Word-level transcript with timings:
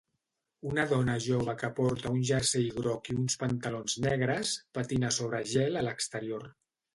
Una 0.67 0.83
dona 0.91 1.17
jove 1.25 1.53
que 1.63 1.69
porta 1.79 2.13
un 2.19 2.23
jersei 2.29 2.65
groc 2.77 3.11
i 3.15 3.17
uns 3.25 3.37
pantalons 3.43 3.99
negres 4.07 4.55
patina 4.79 5.13
sobre 5.21 5.43
gel 5.53 5.79
a 5.83 5.87
l'exterior. 5.91 6.51